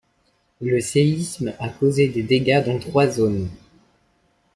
Le 0.61 0.81
séisme 0.81 1.53
a 1.59 1.69
causé 1.69 2.07
des 2.07 2.23
dégâts 2.23 2.65
dans 2.65 2.79
trois 2.79 3.07
zones. 3.07 3.49